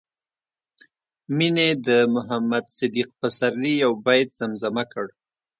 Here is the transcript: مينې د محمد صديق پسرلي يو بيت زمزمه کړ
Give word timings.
مينې 1.37 1.69
د 1.87 1.89
محمد 2.13 2.65
صديق 2.77 3.09
پسرلي 3.19 3.73
يو 3.83 3.91
بيت 4.05 4.29
زمزمه 4.39 4.83
کړ 4.91 5.07